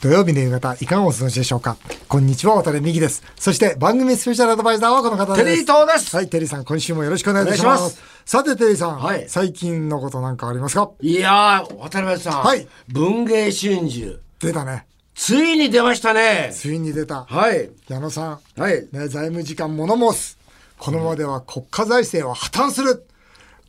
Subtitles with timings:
[0.00, 1.76] 土曜日の夕方、いかがお過ごしでしょうか？
[2.06, 3.24] こんにちは、渡辺美希です。
[3.36, 5.44] そして、番組スペシャルアドバイザーはこの方です。
[5.44, 7.80] テリー東ですはい、テリーさん、今週もよろしくお願いいたします。
[7.80, 10.92] お願いしさて、テリーさん、はい最近のことなんかありますか？
[11.00, 12.44] いやー、渡辺さん。
[12.44, 14.20] はい文藝春秋。
[14.38, 14.86] 出たね。
[15.16, 16.52] ついに出ましたね。
[16.54, 17.24] ついに出た。
[17.24, 17.68] はい。
[17.88, 18.86] 矢野さん、はい。
[18.92, 20.38] ね、財務次官物申す。
[20.78, 23.04] このままでは国家財政は破綻する。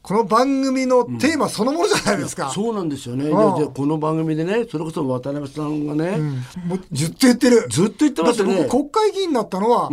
[0.01, 2.49] この番組のテーマそのものじゃないですか。
[2.49, 3.25] そうなんですよね。
[3.25, 6.17] でああでこの番組でね、それこそ渡辺さんがね、
[6.65, 7.67] もうずっと言ってる。
[7.69, 9.89] ずっと言ってましたね国会議員になったのは、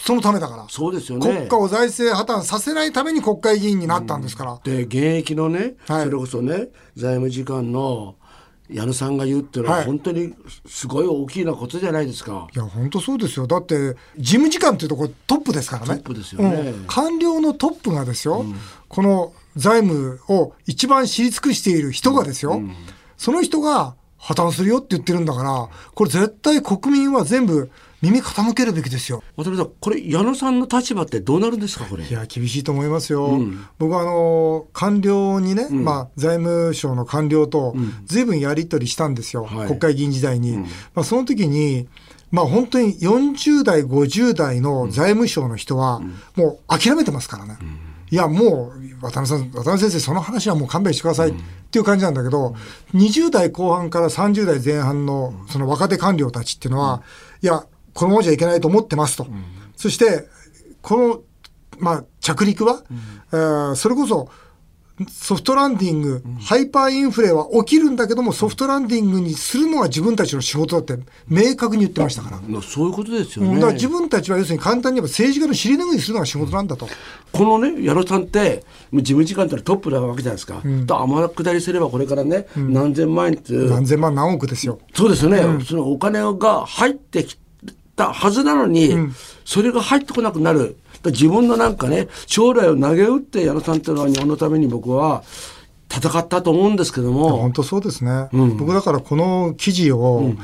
[0.00, 0.66] そのためだから。
[0.68, 1.26] そうですよね。
[1.26, 4.60] 国家を財政破綻させないために国会議員になったんですから。
[4.64, 8.16] で、現役のね、はいそれこそね、財務次官の
[8.70, 10.32] 矢野さんが言うっていうのは、はい本当に
[10.66, 12.48] すごい大きなことじゃないですか。
[12.54, 13.46] いや、本当そうですよ。
[13.46, 15.96] だって、事務次官っていうところトップですからね。
[15.96, 18.44] トップですよねうん官僚のトップがですよ、
[18.88, 22.60] この財務を一番知り尽くしている人がですよ、
[23.16, 27.70] その人が破綻するよって言ってるんだから、これ絶対国民は全部
[28.02, 29.22] 耳傾けるべきですよ。
[29.36, 32.06] 渡辺さん、これ矢野さんの立場ってどうなるんですか、これ？
[32.06, 33.38] いや、厳しいと思いますよ。
[33.78, 37.74] 僕はあの、官僚にね、まあ、財務省の官僚と、
[38.06, 39.44] ずいぶんやり取りしたんですよ。
[39.44, 40.56] はい国会議員時代に。
[40.58, 41.88] まあ、その時に、
[42.30, 46.00] まあ、本当に40代、50代の財務省の人は、
[46.36, 47.58] もう諦めてますからね。
[48.10, 51.34] いや、もう、渡辺さん、渡辺先生、その話はもう勘弁してくださいっ
[51.70, 52.54] ていう感じなんだけど、
[52.94, 57.02] 20代後半から30代前半の、その若手官僚たちっていうのは、
[57.42, 59.26] いや、このままじゃいけないと思ってますと。
[59.76, 60.28] そして、
[60.82, 61.20] この、
[61.78, 62.82] まあ、着陸は、
[63.32, 64.28] えーそれこそ、
[65.08, 72.40] ソフトランディング、ハイパーインフレは起きるんだけども、ソフトランディングにするのが自分たちの仕事だって明確に言ってましたから。
[72.46, 73.52] まあそういうことですよね。
[73.52, 76.88] うんだから自分たちは要するに簡単に言えば政治家の尻拭いするのが仕事なんだと。
[77.32, 80.62] このね矢野さんって事務次官ってトップなわけじゃないですか。
[80.86, 84.78] と天下りすればこれからね、何千万円って何千万何億ですよ。
[84.94, 87.38] そうですよね、そのお金が入ってき
[87.96, 88.94] たはずなのに、
[89.44, 90.76] それが入ってこなくなる。
[91.06, 95.22] 自分のなんかね将来を投げ打って矢野さんっていうのは日本のために僕は
[95.90, 97.38] 戦ったと思うんですけども。
[97.38, 98.28] 本当そうですね。
[98.32, 100.34] 僕だからこの記事を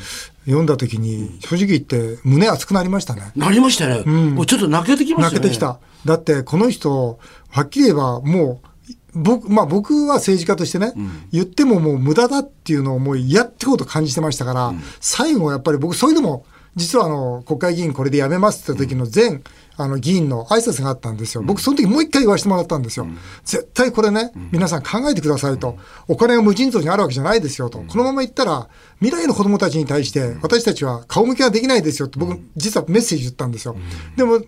[0.44, 3.30] 読んだ時に、正直言って胸熱くなりましたね。
[3.36, 5.48] なりましたね、もうちょっと泣けてきましたよね。
[5.48, 5.78] 泣けてきた。
[6.04, 8.66] だってこの人、はっきり言えばもう、
[9.14, 10.92] 僕、まあ僕は政治家としてね、
[11.32, 16.44] 言ってももう無駄だっていうのをもう嫌ってことを感じてましたから、最後やっぱり僕そういうのも、
[16.74, 19.40] 実はあの、国会議員これで辞めますって時の前、
[19.78, 21.42] あの議員の挨拶があったんですよ。
[21.42, 23.06] 僕その時もう一回言わせてもらったんですよ。
[23.44, 25.76] 絶対これね、皆さん考えてくださいと。
[26.08, 27.80] お金が無尽蔵にあるわけじゃないですよと。
[27.80, 28.68] このままいったら、
[29.00, 33.76] 未来の子供たちに対して、私たちは顔向けができないですよって僕、実はメッセージ言ったんですよ。
[34.16, 34.40] でも、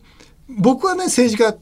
[0.48, 1.54] 僕はね、政治家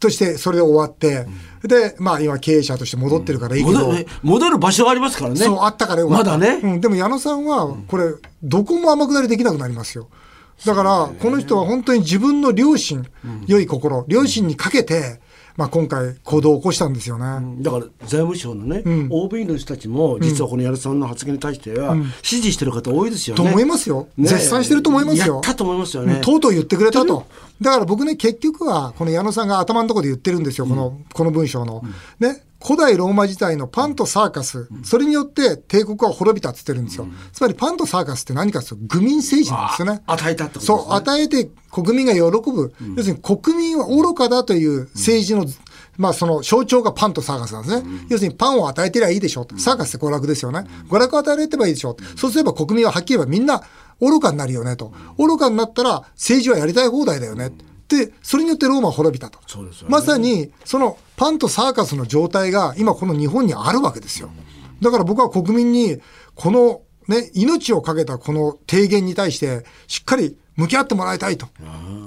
[0.00, 1.26] としてそれで終わって、
[1.62, 5.36] で、まあ今経営者として戻ってるからいいけど、戻る戻る場所がありますからね。
[5.36, 6.24] そう、あったからよかった。
[6.24, 6.60] まだね。
[6.62, 10.08] うん、でも矢野さんは、これ、どこも天下りできなくなりますよ。
[10.66, 13.06] だから、この人は本当に自分の良心、
[13.46, 15.20] 良い心、良心にかけて、
[15.56, 17.62] まあ今回行動を起こしたんですよね。
[17.62, 23.42] だから財務省のね、OB の人たちも実はこの矢野さんの発言に対しては支持してる方多いですよね。
[23.42, 24.08] と思いますよ。
[24.16, 25.34] ね絶賛してると思いますよ。
[25.34, 26.20] やったと思いますよね。
[26.22, 27.26] とうとう言ってくれたと。
[27.60, 31.82] だから僕ね、結局は、この矢野さんが頭のところで言ってるんですよ、この、この文章の。
[32.18, 37.08] ね、古代ローマ時代のパンとサーカス、それによって帝国は滅びたって言ってるんですよ。
[37.32, 40.02] つまりパンとサーカスって何かというと、愚民政治なんですよね。
[40.06, 40.78] 与えたってことですね。
[40.78, 42.72] そう、与えて国民が喜ぶ。
[42.96, 45.46] 要するに国民は愚かだという政治の、
[45.96, 48.06] まあその象徴がパンとサーカスなんですね。
[48.08, 49.58] 要するにパンを与えてりゃいいでしょうと。
[49.58, 50.64] サーカスって娯楽ですよね。
[50.88, 52.18] 娯楽を与えられてばいいでしょう。
[52.18, 53.62] そうすれば国民ははっきり言えばみんな
[54.00, 54.92] 愚かになるよねと。
[55.18, 57.50] 愚かになったら政治はやりたい放題だよね。
[57.88, 59.38] で、それによってローマは滅びたと。
[59.46, 64.30] そうですよねまさに、そのパンとサーカスの状態が今この日本にあるわけですよ。
[64.80, 65.98] だから僕は国民に、
[66.34, 71.46] このね、命をかけたこの提言に対して、しっかり向き合ってもらいたいと。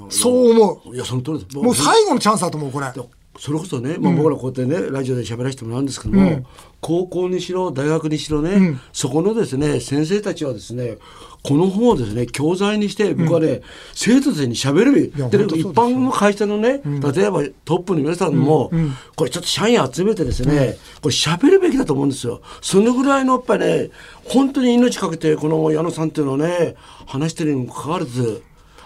[0.10, 0.96] そう思う。
[0.96, 1.58] いやその通りです。
[1.58, 2.92] もう最後のチャンスだと思う、これ。
[3.38, 6.46] それこそね、まあ、僕らこうやってね、ラジオで喋らせてもらうんですけども、
[6.80, 10.98] 高校にしろ大学にしろね、そこのですね先生たちはですね
[11.46, 13.62] この本をですね教材にして僕はね、
[13.94, 14.94] 生徒たちに喋る。
[14.94, 18.72] べきやで一般の会社のね、例えばトップの皆さんも、
[19.16, 22.42] これちょっと社員集めてですね、これ喋るべきだと思うんですよ。
[22.62, 23.90] そのぐらいのやっぱりね
[24.24, 26.76] 本当に命かけてこの矢野さんっていうのをね
[27.06, 28.41] 話してるにもかかわらず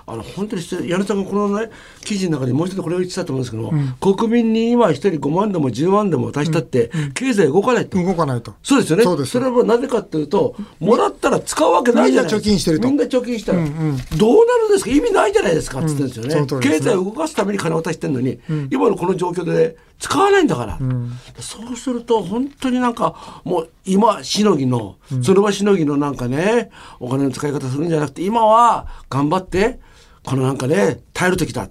[0.10, 1.70] あの本当に矢野さんがこのね
[2.02, 8.02] 記事の中でもう一度これを言ってたと思うんですけども、国民に今一人5万でも10万でも渡したって、経済動かないと。
[8.02, 8.56] 動かないと。
[8.64, 9.04] そうですよね。
[9.04, 9.40] そうです。
[9.40, 12.50] れはなぜかというと、もらったら使うわけないじゃないですか。
[12.50, 12.88] みんな貯金してると。
[12.88, 14.90] みんな貯金したら、どうなるんですか？
[14.90, 16.48] 意味ないじゃないですかって言ってるんですよね。
[16.48, 16.84] その通りです。
[16.84, 18.40] ね経済を動かすために金を渡してるのに、
[18.72, 29.80] 今のこの状況で使わないんだから、うん、そうすると本当になんかもう今しのぎの、その場しのぎのなんかねお金の使い方するんじゃなくて今は頑張って
[30.24, 31.70] このなんかね耐える時だっ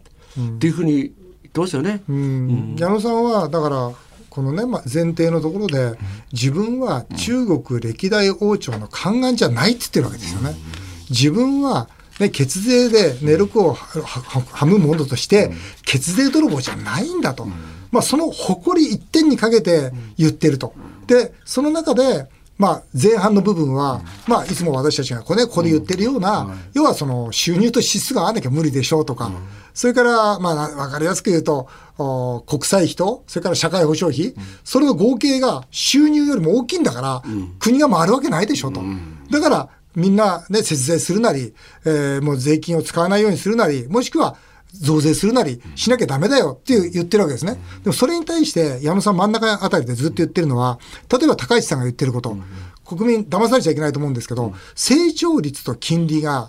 [0.58, 1.12] ていうふうに言っ
[1.52, 2.02] てますよね。
[2.08, 3.92] うん、矢野さんはだから
[4.30, 5.98] このね、まあ、前提のところで
[6.32, 10.54] 自分は中国歴代王朝の宦官じゃないって言ってるわけですよね。
[11.10, 11.88] 自分は
[12.20, 15.52] ね、血税で寝力をはむものとして、
[15.84, 17.46] 血税泥棒じゃないんだと。
[17.90, 20.74] まあ、その誇り一点にかけて言ってると。
[21.06, 22.26] で、その中で、
[22.58, 29.30] まあ、前半の部分は、まあ、いつも私たちがここ,、ね、ここで言ってるような、要はその収入と支出が合わなきゃ無理でしょうとか、
[29.74, 31.68] それから、まあ、わかりやすく言うと、
[32.46, 34.34] 国際費と、それから社会保障費、
[34.64, 37.22] それの合計が収入よりも大きいんだから、
[37.60, 38.82] 国が回るわけないでしょと。
[39.30, 44.36] だから、みんなね、節税するなり、えー、もう税金を使わないようにするなり、もしくは、
[44.72, 47.58] 増税するなりしなきゃだめだよっていう言ってるわけですね。
[47.82, 50.78] でもそれに対して矢野さん真ん中あたりでずっと言ってるのは、
[51.10, 52.36] 例えば高市さんが言ってること、
[52.84, 56.48] 国民騙されちゃいけないと思うんですけど、成長率と金利が、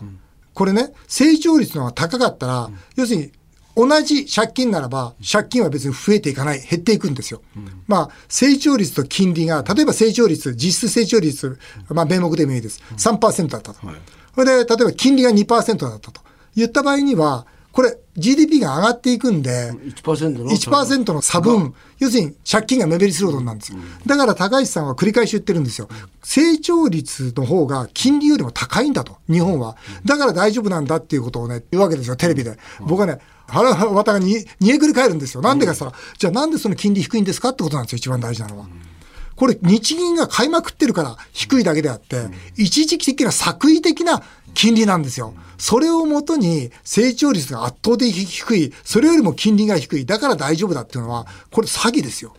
[0.54, 3.32] これね、成長率の方が高かったら、要するに
[3.76, 7.42] 同じ借金ならば、借金は別に増えていかない、減っていくんですよ。
[7.56, 11.58] うん、まあ、成長率と金利が、例えば成長率、実質成長率、
[11.90, 12.82] まあ、名目でもいいです。
[12.98, 13.88] 3%だったと。
[13.88, 13.96] はい、
[14.36, 16.22] それで、例えば金利が2%だったと。
[16.56, 23.78] 言った場合には、これ GDP が上がっていくんで、1%の ,1 の差分、要するに借金が目減りすることなんですよ。
[24.06, 25.88] だから高市さんは繰り返し言ってるんですよ。
[26.24, 29.78] 成長率の方が金利よりも高いんだと、日本は。
[30.04, 32.58] だから大丈夫なんだっていうことをね、言うわけですよ、テレビで。
[32.82, 35.42] 僕はね、腹渡が煮えくり返るんですよ。
[35.42, 38.68] なんでかさ、じゃあなんでその金利低いんですかってことなんですよ、一番大事なのは。
[39.36, 42.28] これ、日銀が買いまくってるから低いだけであって、
[42.58, 44.22] 一時期的な作為的な
[44.54, 45.34] 金利なんですよ。
[45.58, 52.34] それをもとに成長率が圧倒的に低い、それよりも金利が低い、だから大丈夫だっていうのは、これ詐欺ですよ。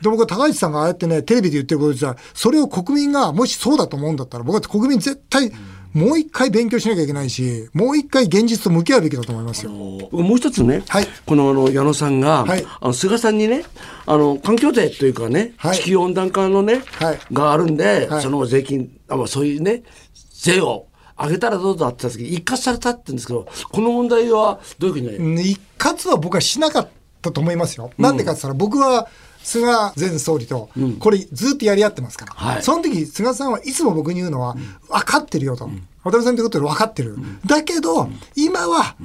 [0.00, 5.52] で、僕は高市さんがああやってね、テレビで言ってることじゃ、それを国民がもしそうだと思うんだったら、僕は国民絶対、
[5.94, 9.70] もう一回勉強しなきゃいけないし、もう一回現実と向き合うべきだと思いますよ。
[9.70, 13.64] もう一つね、はい、このあの矢野さんが、はい、あの菅さんにね、
[14.04, 19.84] あの環境税というかね、はい、地球温暖化のね、はい、があるんで、その税金、あそういうね、
[20.32, 20.86] 税を
[21.18, 26.88] 上げたらどうだって言った時一括されたって言うんですけど、この問題はどういうふうに一括は僕はしなかっ
[27.22, 27.90] たと思いますよ。
[27.98, 29.08] な、んでかって言ったら、僕は
[29.42, 29.66] 菅
[29.96, 34.56] 前総理と、これずっとやり合ってますから、うんはい、その時菅さんはいつも僕に言うのは、
[34.88, 35.66] 分かってるよと、
[36.02, 37.16] 渡辺さんってことで分かってる、
[37.46, 38.96] だけど、今は、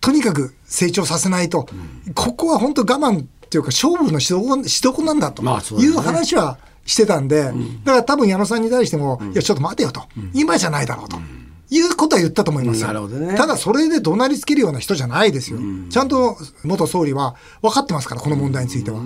[0.00, 1.66] とにかく成長させないと、
[2.14, 5.42] ここは本当我慢っていうか勝負のしどこしどこなんだと
[5.78, 10.02] いう話はしてたんで、だから多分矢野さんに対しても、いやちょっと待てよと、
[10.32, 11.16] 今じゃないだろうと。
[11.74, 13.34] いうことは言ったと思いますね。
[13.36, 15.58] ただそれで怒鳴りつけるような人じゃないですよ。
[15.90, 19.00] ちゃんと元総理は分かってますから、この問題については。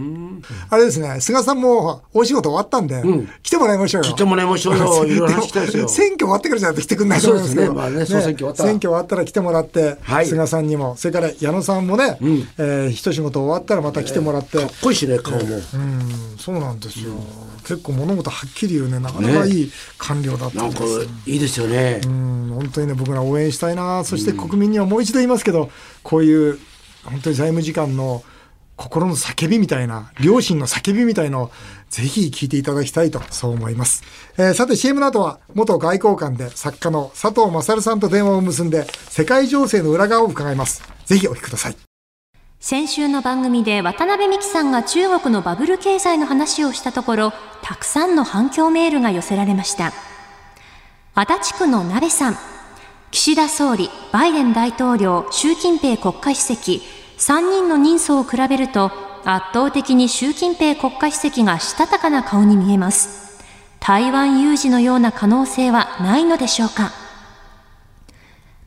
[0.70, 3.02] あれですね、菅さんもお仕事終わったんで、
[3.42, 4.12] 来てもらいましょうよ。
[4.12, 5.28] 来てもらいましょうよ。
[5.88, 7.72] 選挙終わってからじゃないと来てくんないと思いますけど。
[7.72, 12.18] ね、まあね、選挙終わったら来てもらって、菅さんにも、それから矢野さんもね、
[12.58, 14.58] え一仕事終わったらまた来てもらって。
[14.58, 15.40] かっこいいしね、顔も。
[15.40, 17.12] うん、そうなんですよ。
[17.68, 22.00] 結構物事はっきり言うね、なかなかいい官僚だったんです、ね、なんかいいですよね。
[22.04, 24.04] うん、本当にね、僕ら応援したいな。
[24.04, 25.70] そして国民にはもう一度言いますけど、
[26.02, 26.58] こういう
[27.04, 28.22] 本当に財務次官の
[28.76, 31.50] 心の叫びみたいな、両親の叫びみたいのを
[31.90, 34.04] ぜひ聞いていただきたいと、そう思います。
[34.36, 40.82] えー、さて CM の後は、元外交官で作家の佐藤勝さんと電話を結んで、世界情勢の裏側を伺います。
[41.06, 41.76] ぜひお聞きください。
[42.60, 49.92] 先週の番組で渡辺美樹さんが中国のバブル経済の話をしたところ、たくさんの反響メールが寄せられました。
[51.18, 52.36] 足立区の鍋さん、
[53.10, 56.80] 岸田総理、バイデン大統領、習近平国家主席、
[57.18, 58.92] 3人の人相を比べると、
[59.24, 63.42] 圧倒的に習近平国家主席がしたたかな顔に見えます。
[63.80, 66.92] 台湾有事のような可能性はないのでしょうか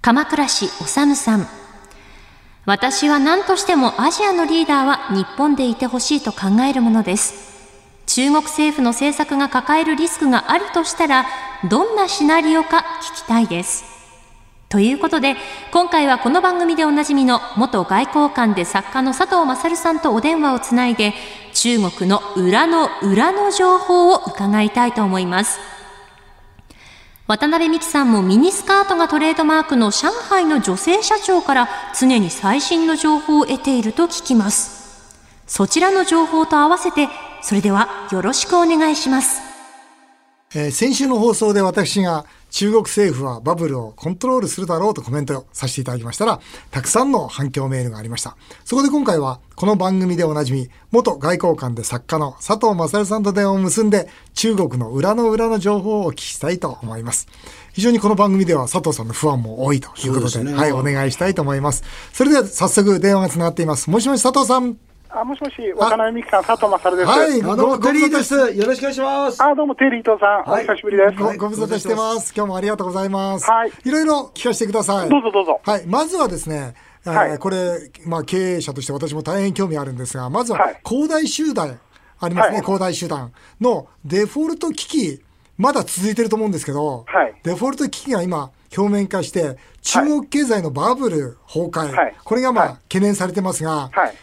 [0.01, 1.48] 鎌倉市おさむさん、
[2.65, 7.50] 私は何としてもアジアのリーダーは日本でいてほしいと考えるものです。
[8.13, 11.25] 中国政府の政策が抱えるリスクがあるとしたら、
[11.70, 13.86] どんなシナリオか聞きたいです。
[14.68, 15.38] ということで、
[15.72, 21.13] 今回はこの番組でおなじみの元外交官で作家の佐藤勝さんとお電話をつないで、
[21.53, 25.62] 中国の裏の裏の情報を伺いたいと思います。
[27.27, 34.82] 渡辺美樹さんもミニスカートがトレードマークの上海の女性社長から常に最新の情報を得ていると聞きます。
[35.48, 37.08] そちらの情報と合わせて、
[37.41, 39.41] それではよろしくお願いします。
[40.53, 48.36] えー先週の放送で私が中国政府はバブルをコントロールするだろうとコメントをさせていただきましたら、たくさんの反響メールがありました。
[48.65, 57.29] そこで今回は、この番組でおなじみ、元外交官で作家の佐藤正さんと電話を結んで、中国の裏の裏の情報をお聞きしたいと思います。
[57.71, 61.86] 非常にこの番組では佐藤さんの不安も多いということで、ですねはい、お願いしたいと思います。
[62.12, 63.89] それでは早速電話がつながっています。
[63.89, 64.90] もしもし佐藤さん。
[65.13, 67.08] あ、もしもし、渡辺美樹さん、佐藤勝です。
[67.10, 68.34] はいあどうも、ごテリーです。
[68.34, 69.44] よろしくお願いします。
[69.44, 71.15] あ、どうも、テリー伊藤さん、はいお久しぶりです。
[71.15, 72.34] ごご無沙汰してます。
[72.34, 73.50] 今日もありがとうございます。
[73.50, 75.10] はいいろいろ聞かせてください。
[75.10, 75.86] どうぞどうぞはい。
[75.86, 76.75] まずはですね、
[77.06, 81.80] えーはいこれ、まあ、経営者として私も大変興味あるんですが、まずははい、恒大集団、
[82.20, 85.22] ありますね、はい恒大集団のデフォルト危機、
[85.58, 94.13] まだ続いてると思うんですけど、はいデフォルト危機が今、表面化して、中国経済のバブル崩壊、はいこれがまあ、はい懸念されてますが、はい。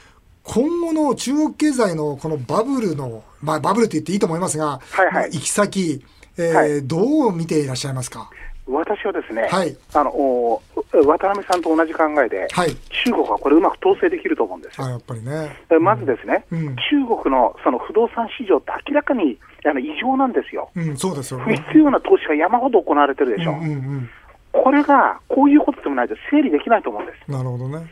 [0.48, 6.02] 今後の中国経済のこのバブルの、まあ、バブルと言っていいと思いますが、はいはいまあ行き先、
[6.38, 8.30] えーはいどう見ていらっしゃいますか？
[8.66, 10.62] 私はですね、はいあの、お
[11.06, 14.86] 渡辺さんと同じ考えで、はい中国はこれうまく統制できると思うんですよ。
[14.86, 15.56] あやっぱりね。
[15.70, 20.70] えまずですね、うん中国のその不動産市場って明らかにあの異常なんですよ。
[20.76, 21.56] うん、そうですよ不ね。
[21.68, 23.52] 必要な投資が山ほど行われてるでしょ。
[23.52, 24.10] うんうんうん。
[24.50, 27.30] これが、こういうことでもないと整理できないと思うんです。
[27.30, 27.86] なるほどね。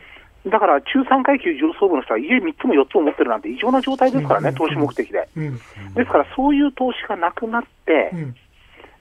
[0.45, 5.27] だから、中産階級上層部の人は家3つも4つも持ってるなんて異常な状態ですからね、投資目的で。
[5.35, 5.57] うん。
[5.93, 8.35] ですから、そういう投資がなくなって、うん。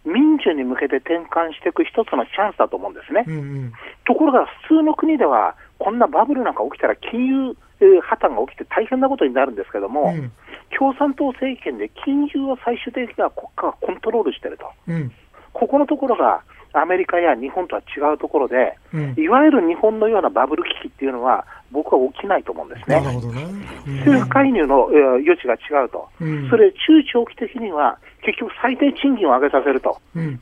[0.05, 3.25] 民需に向けて転換していく一つのチャンスだと思うんですね。
[4.07, 10.33] ところが、普通の国では、こんなバブルなんか起きたら金融えー破綻が起きて大変なことになるんですけども、うん
[10.77, 14.67] 共産党政権で金融を最終的には国家がコントロールしていると。
[14.89, 15.13] うん。
[15.53, 16.43] ここのところが
[16.81, 23.01] アメリカや日本とは違うところで、うんいわゆる日本のようなバブル危機っていうのは、僕は起きないと思うんですね。
[23.01, 23.45] なるほどね。
[23.87, 26.77] 政府介入の、えー余地が違うと、うんそれ、中
[27.13, 30.41] 長期的には結局、最低賃金を上げさせると、うん。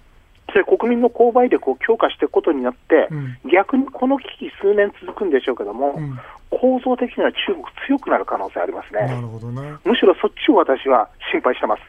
[0.55, 6.19] それ国民の購買力を強化していくことによって、うん逆にこの危機、数年続くんでしょうけども、うん
[6.51, 9.21] 構造的には中国、強くなる可能性ありますなね。
[9.21, 9.75] るほどね。
[9.85, 11.83] むしろそっちを私は心配してます。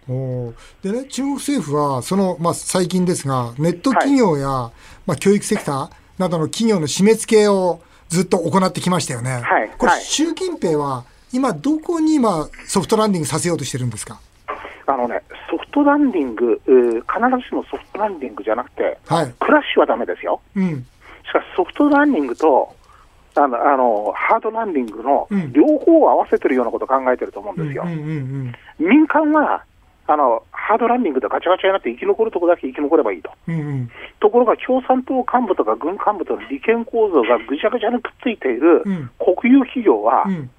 [0.81, 4.47] でね、中国政府は、その、まあ、最近ですが、ネット企業や、
[5.05, 7.79] まあ、教育セクターなどの企業の締め付けを
[8.09, 9.39] ずっと行ってきましたよね。
[9.43, 14.19] はいこれ、はい習近平は、今、どこに今、ソフトランディングさせようとしてるんですか？
[14.87, 19.33] あのね、ソフトランディング、えー必ずしもソフトランディングじゃなくて、はい。
[19.39, 20.41] クラッシュはダメですよ。
[20.55, 20.85] うん。
[21.25, 22.75] しかしソフトランディングと、
[23.35, 27.83] あの、あのハードランディングのうん両方を合わせてるようなことを考えてると思うんですよ。
[27.85, 29.63] うんうんうん民間は、
[30.07, 33.31] あの、ハードランディングでガチャガチャになって生き残るところだけ生き残ればいいと。
[33.47, 33.89] うんうん
[34.19, 40.49] ところが共産党幹部とか軍幹部との利権構造がぐちゃぐちゃにくっついているうん国有企業はう、ん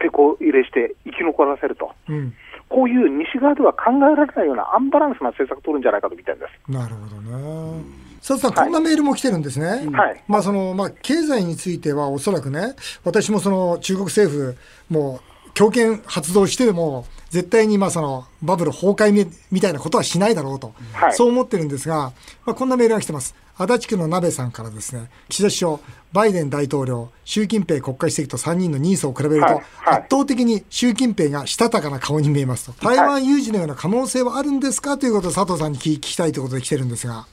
[0.00, 1.92] 手こ入れして生き残らせると。
[2.08, 2.34] うん
[2.74, 6.72] こういう西側では考えられないようなアンバランスな政策を取るんじゃないかと見てるんです。
[6.72, 7.84] なるほどね。
[8.18, 9.86] 佐藤さん、こんなメールも来てるんですね。
[9.92, 14.56] はいまあそのまあ、経済についてはおそらくね、私もその中国政府、
[14.90, 22.12] もう強権発動してでも、絶対にまあそのバブル崩壊みみたいなことはしないだろうと、はいそう思ってるんですが、
[22.44, 23.36] まあ、こんなメールが来てます。
[23.56, 25.78] 足立区の鍋さんからですね、岸田首相、
[26.12, 32.84] バイデン大統領、習近平国家主席と3人の人相を比べると、はいはい圧倒的に習近平がしたたかな顔に見えますと。
[32.84, 34.98] 台湾有事のような可能性はあるんですか？
[34.98, 37.26] ということを佐藤さんに聞聞きたいということで来てるんですが。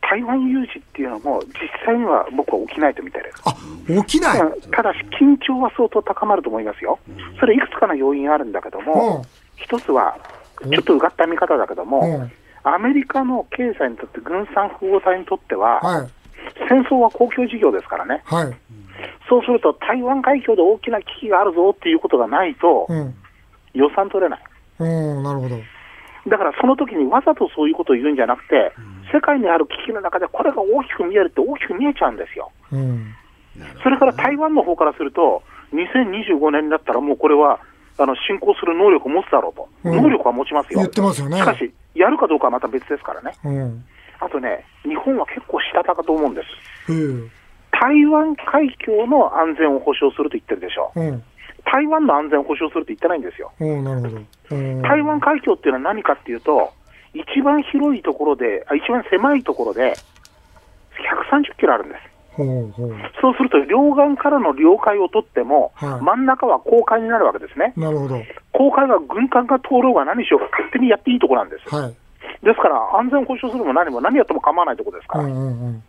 [0.00, 1.52] 台湾有事っていうのも実
[1.86, 3.32] 際には僕は起きないと見てる。
[3.44, 3.54] あ、
[4.04, 4.40] 起きない？
[4.40, 6.98] うんただし緊張は相当高まると思いますよ。
[7.38, 9.24] それいくつかの要因あるんだけどうんも、
[9.56, 10.18] 一つは、
[10.60, 12.32] ちょっとうがった見方だけどうもん、
[12.64, 16.10] アメリカの経済にとって、軍産複合体にとっては、はい。
[16.68, 18.22] 戦争は公共事業ですからね。
[18.24, 18.56] はい。
[19.28, 23.14] そうすると、台湾海峡で大きな危機があるぞっていうことがないとう、ん。
[23.74, 24.40] 予算取れない。
[24.78, 25.56] うん、なるほど。
[26.28, 28.72] だからその時にわざとそういうことを言うんじゃなくて、
[29.12, 32.50] 世界にある危機の中でこれが大きく見えるって大きく見えちゃうんですよ。
[32.70, 33.14] うん。
[33.82, 35.42] それから台湾の方からすると、
[35.72, 37.60] 2025年になったらもうこれは、
[37.98, 40.80] あの進行する能力を持つだろうと、うん能力は持ちますよ。
[40.80, 43.32] 言ってますよねしかし、やるかどうかはまた別ですからね。
[43.44, 43.84] うん。
[44.20, 46.42] あとね、日本は結構したたかと思うんで
[46.86, 46.92] す。
[46.92, 47.30] うん。
[47.72, 51.00] 台湾海峡の安全を保障すると言ってるでしょう。
[51.00, 51.22] うん。
[51.64, 53.52] 台湾の安全を保障すると言ってないんですよ。
[53.60, 54.22] うん、なるほど。
[54.50, 56.72] うん台湾海峡っていうのは何かっていうと、
[57.14, 59.94] 一番広いところで、あ一番狭いところで、
[61.30, 62.11] 130キロあるんです。
[62.32, 62.96] ほうほう。
[63.20, 67.72] そうすると、両岸からの領海を取っても、はい真ん中は公海になるわけですね。
[67.76, 68.16] なるほど。
[68.52, 71.74] 公海が軍艦が通ろうが何しようが勝手にやっていいところなんです。
[71.74, 71.94] はい。
[72.44, 75.82] ですから、安全を保障するも何も何やっても構わないところですから、うんうんうん。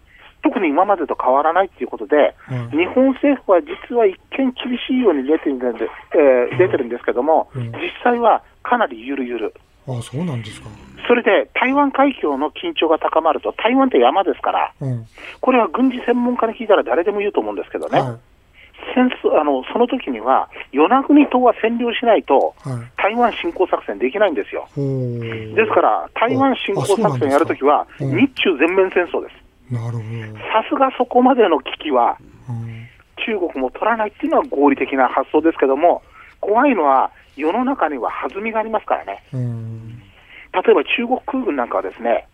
[0.43, 5.65] 特に今までと変わらないということで、うん日本政府は実は一見厳しいように出てるんで、
[6.13, 9.53] えー出てるんですけども、うん実際はかなりゆるゆる。
[9.87, 10.67] あ、そうなんですか。
[11.07, 15.05] それで台湾海峡の緊張が高まると、台湾って山ですから、うん。
[15.41, 18.17] これは軍事専門家に聞いたら誰でも言うと思うんですけどね、は
[18.95, 22.69] 戦争あのその時には、与那国島は占領しないと、い。
[22.69, 22.79] はい。
[22.97, 24.67] 台湾侵攻作戦できないんですよ。
[24.75, 25.55] ほう。
[25.55, 29.43] ですから、台湾侵攻作戦やるときは、日中全面戦争です。
[30.51, 32.17] さすがそこまでの危機は。
[33.25, 36.01] 中国も取らないっていうのは合理的な発想ですけども、
[36.41, 39.23] 怖いのは、世の中には弾みがありますからね。
[40.53, 40.61] うん。
[40.61, 42.27] 例えば中国空軍なんかはですね、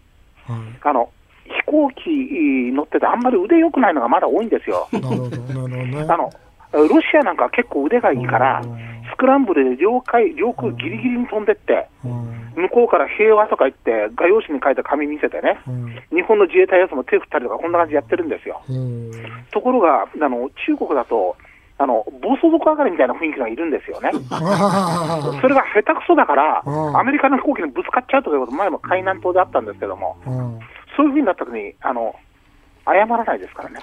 [0.45, 1.09] はあの
[1.45, 4.87] 飛行機乗っててあんまり腕良くないのがまだ多いんですよ。
[4.91, 4.99] い。
[4.99, 5.67] なるほど。
[5.67, 6.05] ね。
[6.07, 6.31] あの
[6.71, 8.77] ロシアなんかは結構腕がいいからうん、
[9.11, 12.39] スクランブルで領海、領空ギリギリに飛んでって、うん。
[12.55, 15.85] 向こうから平和とか言って、画用紙に書いた紙見せてね、うん。
[16.15, 18.61] 日本の自衛隊やつも手振ったりとか、こんな感じでやってるんですよ。
[18.69, 19.11] うん。
[19.51, 21.35] ところが、あの中国だと、
[21.81, 24.11] あの暴走族上がりみたいな雰囲気がいるんですよね。
[24.29, 30.29] あそれが下手くそだから、うんアメリカの飛行機にぶつかっちゃうということ、前も海南島であったんですけども、あ。
[30.29, 30.59] うん。
[30.97, 32.13] そういうふうになった時に、あの
[32.85, 33.79] 謝らないですからね。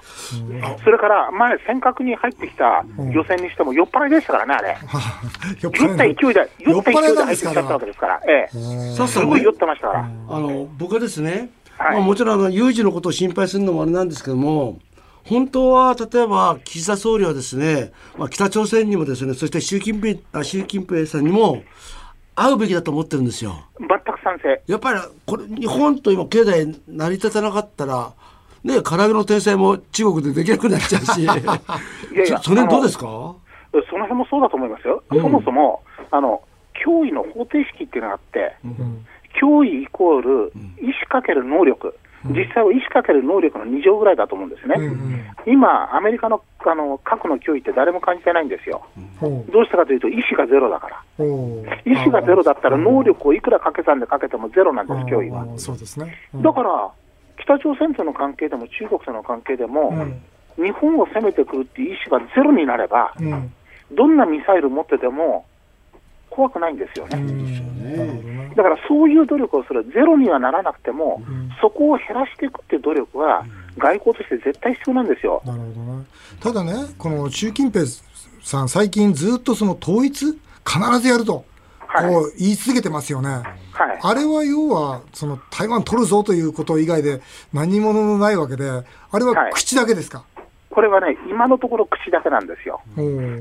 [0.84, 4.76] それから前、尖閣に入ってきた漁船にしても、酔っ払いでしたからね、あれ。
[5.60, 10.00] 酔った勢いで、酔った勢いで入ってきちゃったわけですから、ええ、すごい酔ってましたから。
[10.28, 11.48] あの僕はですね、
[11.78, 14.78] はいまあ、もちろんあの有事のことを心配するのもあれなんですけども
[15.28, 21.62] 本当は例えば岸田総理はですね、まあ、北朝鮮にもですねそして習近平あ習近平さんにも
[22.34, 23.54] 会うべきだと思ってるんですよ。
[23.78, 24.62] 全く賛成。
[24.66, 28.12] やっぱりこれ日本と今経済成り立たなかったら
[28.62, 33.04] ね唐揚げの天才も中国でできなくなっちゃうし いやいやそそれどうですか？
[33.90, 35.02] その辺もそうだと思いますよ。
[35.10, 36.40] そもそも、あの、
[36.86, 38.56] 脅威の方程式っていうのがあって、
[39.42, 41.94] 脅威イコール意思かける能力、
[42.30, 44.76] 実際は意思かける能力の2乗ぐらいだと思うんですね。
[45.46, 48.84] 今、アメリカのあの核の脅威って誰も感じてないんですよ。
[49.20, 49.52] ほう。
[49.52, 51.02] どうしてかというと、意思がゼロだから。
[51.16, 51.88] ほう。
[51.88, 55.46] 意思がゼロだったら、能力をいくら掛け算でかけてもゼロなんです、脅威は。
[55.56, 56.14] そうですね。
[56.34, 56.90] うんだから、
[57.38, 59.94] 北朝鮮との関係でも中国との関係でも、
[60.56, 63.52] 日本を攻めてくるっていう意思がゼロになれば、うん。
[63.92, 65.44] どんなミサイル持ってても
[66.30, 67.16] 怖くないんですよね。
[68.56, 71.22] だからそういう努力をする、ゼロにはならなくても、
[71.60, 73.44] そこを減らしていくっていう努力は、
[73.78, 75.42] 外交として絶対必要なんですよ。
[75.44, 76.04] なるほどね。
[76.40, 77.84] ただね、この習近平
[78.42, 80.24] さん、最近ずっとその統一、
[80.66, 81.46] 必ずやると、はい
[82.10, 83.28] こう言い続けてますよね。
[83.30, 83.44] はい。
[84.02, 87.22] あれは要は、その台湾取るぞということ以外で
[87.54, 90.24] 何者もないわけで、あれははい口だけですか？
[90.76, 92.82] これはね、今のところ口だけなんですよ。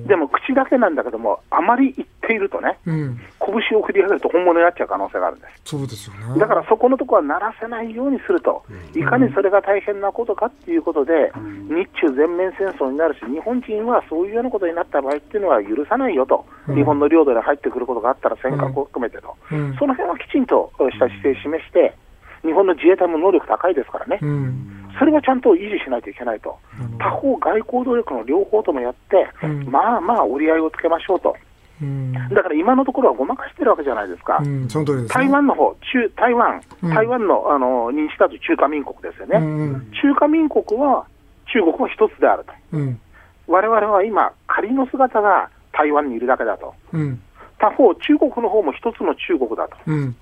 [0.08, 5.52] でも口だけなんだけども、あまり言っているとね、うん、拳を振り上げると本物になっちゃう可能性があるんです。
[5.65, 6.39] そうですよね。
[6.39, 8.63] だからそこのところは鳴らせないようにすると、
[8.95, 11.34] いかにそれが大変なことかっていうことで、
[11.67, 19.76] 日中全面戦争になるし、日本人はそういうようなことになった場合っていうのは許さないよと、日本の領土で入ってくることがあったら、尖閣を含めてと、うん。
[19.76, 21.93] その辺はきちんとした姿勢を示して、
[22.45, 26.58] 日本の自衛隊も能力高いですからね、うん、それはちゃんと維持しないといけないと、
[26.99, 29.65] 他方、外交努力の両方ともやって、うん。
[29.69, 31.36] まあまあ折り合いをつけましょうと、
[31.81, 34.38] うん、だから今のところはごまかしてるわけじゃないですか。
[34.41, 34.69] うん、
[35.10, 35.25] す、ね。
[35.25, 36.93] 台湾の方中台湾、うん。
[36.93, 39.39] 台湾のあの認知だと中華民国ですよね、
[40.01, 41.05] 中華民国は
[41.51, 42.99] 中国は一つであると、うん、
[43.47, 47.21] 我々は今、仮の姿が台湾にいるだけだと、うん、
[47.60, 50.15] 他方、中国の方も一つの中国だと、うん、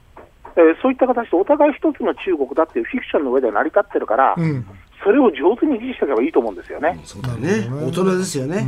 [0.56, 4.66] えーそういった形でお互い一つの中国だっていうフィクションの上で成り立ってるから、うん、
[5.04, 7.00] それを上手に維持していけばいいと思うんですよね。
[7.04, 8.60] そうだね大人ですよね、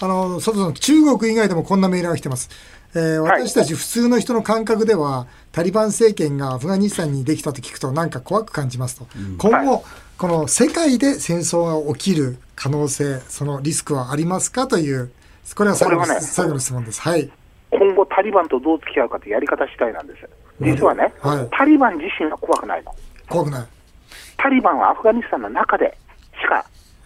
[0.00, 2.50] あの佐藤さん、中国以外でもこんなメールが来てます。
[2.94, 9.06] えーはい私たち普通の人の感覚では、タリバン政権がアフガニスタンにできたと聞くと、なんか怖く感じますと、
[9.38, 9.84] 今後、
[10.16, 15.10] この世界で戦争が起きる可能性、そのリスクはありますかという、
[15.54, 17.00] これは最後のね最後の質問です。
[17.02, 17.30] はい。
[17.70, 20.28] 今後、タリバンとどう付き合うかというやり方次第なんです。
[20.60, 22.94] 実はね、はいタリバン自身は怖くないの。
[23.28, 23.66] 怖くない。
[24.38, 25.96] タリバンはアフガニスタンの中で
[26.40, 26.64] しか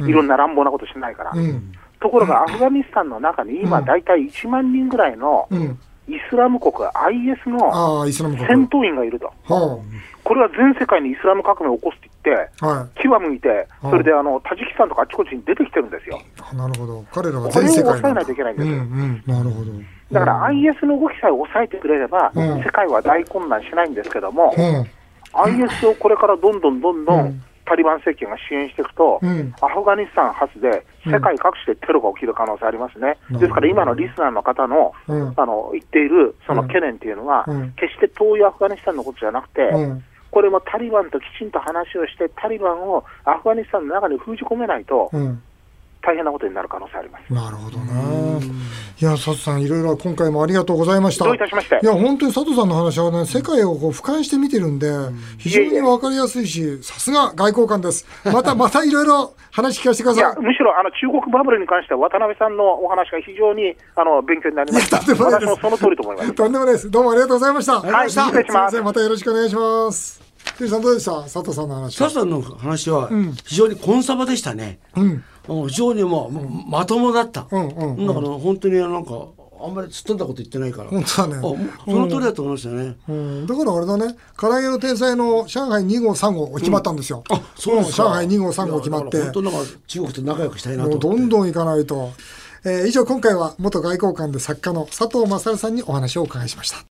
[0.09, 1.33] いろんな乱暴なことしないから。
[1.35, 1.73] うん。
[2.01, 5.79] ところが、アフガニスタンの中に今、大体1万人ぐらいのうん。
[6.09, 8.05] イスラム国、IS の。
[8.05, 9.79] 戦闘員がいると、は
[10.25, 13.01] これは全世界にイスラム革命を起こすって言って、あ、はい。
[13.01, 16.21] 牙向いて、それであのタジキスタンとかあちこちに出てきてるんですよ。
[16.41, 17.05] あなるほど。
[17.13, 19.23] 彼らはこれを全世界抑えないといけないんですうん、ようん。
[19.27, 19.73] なるほど。
[20.13, 22.59] だから、IS の動きさえ抑えてくれれば、うん。
[22.59, 24.87] 世界は大混乱しないんですけども、うん。
[25.33, 27.21] IS をこれからどんどんどんどうん。
[27.27, 29.55] んタリバン政権が支援していくと、うん。
[29.61, 33.17] アフガニスタン発で世界各地でテロが起きる可能性ありますね。
[33.31, 33.39] うん。
[33.39, 35.33] ですから今のリスナーの方の,、うん。
[35.37, 37.71] あの言っているその懸念っていうのは、うん。
[37.79, 40.05] 決して遠いアフガニスタンのことじゃなくて、うん。
[40.33, 45.41] これもタリバンときちんと話をして、タリバンをアフガニスタンの中に封じ込めないと、うん。
[46.03, 47.33] 大変なことになる可能性あります。
[47.33, 48.41] なるほどね。
[49.01, 51.25] いや、佐藤さん、いろいろ今回もありがとうございました。
[51.27, 51.79] どういたしまして？
[51.83, 54.89] いや、本当に佐藤さんの話はね、世界をこう俯瞰して見てるんで、
[55.39, 58.07] 非常にわかりやすいし、さすが外交官です。
[58.33, 60.43] また、またいろいろ 話聞かせてくだいやさい。
[60.43, 64.99] むしろあの中国バブルに関しては、渡辺さんのお話が非常にあの勉強になりました。
[64.99, 66.33] 私もその通りと思います。
[66.33, 66.91] とんでもないです。
[66.91, 67.81] どうもありがとうございました。
[67.81, 70.30] はい失礼しますまたよろしくお願いします。
[70.61, 72.05] てるさん佐藤さんの話は？
[72.05, 73.11] 佐藤さんの話は
[73.45, 74.79] 非常にコンサバでしたね。
[74.97, 75.03] うん。
[75.05, 75.25] うん
[75.69, 77.49] 非常にもうまともだった。
[77.51, 79.27] うんうんうんだから本当になんか
[79.63, 80.91] あんまりすっ飛んだこと言ってないから。
[80.91, 82.97] 本当だねその通りだと思いましたね。
[83.09, 87.25] うん、だからあれだね、唐揚げの天才の上海2号、3号決まったんですよ。
[87.31, 88.05] あそうですか。
[88.05, 90.99] 上海2号、3号決まって本当なんか中国と仲良くしたいなと。
[90.99, 92.11] どんどん行かないと。
[92.65, 96.90] えー以上、今回は元外交官で作家の佐藤勝さんにお話をお伺いしました。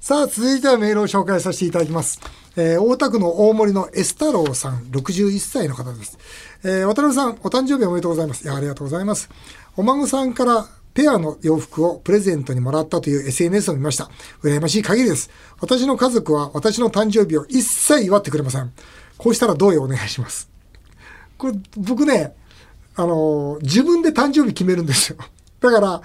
[0.00, 2.20] さあ、続いてはメールを紹介させていただきます。
[2.56, 6.18] えー大田区の大森のエス太郎さん、61歳の方です。
[6.64, 8.44] えー渡辺さん、お誕生日おめでとうございます。
[8.44, 9.28] いや、ありがとうございます。
[9.76, 14.08] お孫さんからペアの洋服をプレゼントにもらったという SNS を見ました。
[14.42, 15.30] 羨ましい限りです。
[15.60, 18.72] 私の家族は私の誕生日を一切祝ってくれません。
[19.16, 20.48] こうしたらどうよお願いします。
[21.36, 22.34] これ、僕ね、
[22.94, 25.18] あのー自分で誕生日決めるんですよ。
[25.60, 26.02] だから、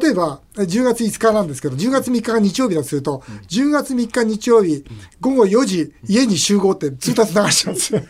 [0.00, 4.84] 例えば、え10月5日なんですけど、10月3日が日曜日だとすると、10月3日日曜日、
[5.20, 8.02] 午後4時、家に集合って通達流しちゃうんですよ。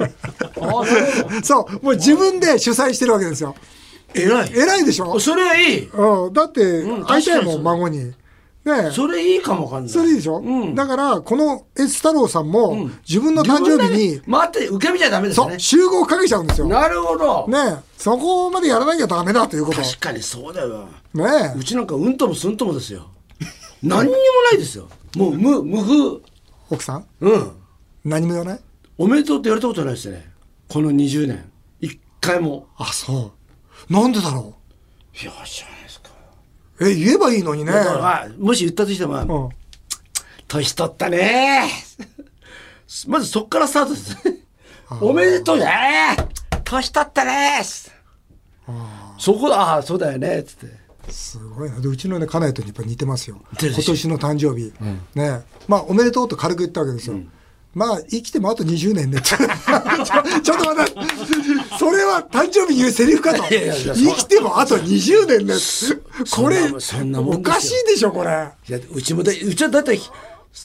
[1.42, 3.54] そう、もう自分で主催してるわけですよ。
[4.14, 4.52] 偉い。
[4.54, 5.18] 偉いでしょ？
[5.18, 5.88] それはいい。
[5.88, 8.12] うん、だって、会いたいもん、孫に。
[8.66, 9.92] ねえそれいいかもわかんない。
[9.92, 15.58] それいいでしょ、うんだから、この S 太郎さんも、自分の誕生日に、待って、受け身じゃダメですねそう、。
[15.60, 16.66] 集合かけちゃうんですよ。
[16.66, 17.48] ねなるほど。
[17.48, 19.80] え、そこまでやらなきゃダメだということ。
[19.80, 20.88] 確かにそうだよ。
[21.14, 21.24] ね
[21.54, 23.06] えう、ちなんかうんともすんともですよ。
[23.84, 24.16] 何にも
[24.50, 24.88] ないですよ。
[25.14, 26.20] もう無、無風。
[26.68, 27.50] 奥さん、うん。
[28.04, 28.60] 何も言わない？
[28.98, 30.28] おめでとうって言われたことないですね。
[30.68, 31.52] この20年。
[31.80, 32.66] 一回も。
[32.76, 33.32] あ、そ
[33.88, 33.92] う。
[33.92, 34.54] なんでだろ
[35.22, 35.85] いや、知らないですか。
[35.85, 35.85] う。
[36.80, 37.72] え、言えばいいのにね。
[38.38, 39.56] もし言ったとしても、うん。
[40.48, 41.68] 年取ったね
[43.08, 44.38] まずそっからスタートですね。
[45.00, 45.66] おめでとうね
[46.62, 47.62] 年取ったね
[49.18, 51.12] そこだ、ああ、そうだよねつって。
[51.12, 51.80] すごいな。
[51.80, 53.40] で、うちのね、家内とやっぱ似てますよ。
[53.60, 54.72] 今年の誕生日。
[55.14, 57.16] ねまあ、おめでとうと軽く言ったわけですよ。
[57.76, 59.20] まあ、生きてもあと20年ね。
[59.20, 61.00] ち ょちょっと待って。
[61.78, 63.46] それは誕生日に言うセリフかと。
[63.52, 65.52] いやいやいや生きてもあと20年ね。
[66.30, 68.48] これ、そんなもんおかしいでしょ、これ。
[68.66, 70.00] いや、うちもだ、うちはだいたい、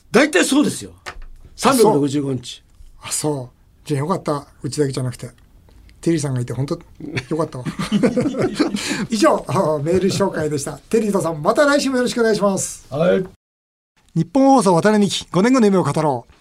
[0.10, 0.92] だいたいそうですよ。
[1.58, 2.64] 365日。
[3.02, 3.86] あ、そう。
[3.86, 4.48] じゃあよかった。
[4.64, 5.32] うちだけじゃなくて。
[6.00, 6.76] テリーさんがいて本当
[7.30, 7.66] よかったわ。
[9.12, 10.78] 以上、あメール紹介でした。
[10.78, 12.86] テリーとさん、また来週もよろしくお願いします。
[12.90, 13.26] はい。
[14.16, 16.41] 日本放送渡辺美希5年後の夢を語ろう。